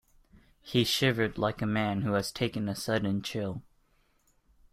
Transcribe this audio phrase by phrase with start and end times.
[0.63, 3.61] He shivered like a man who has taken a sudden chill.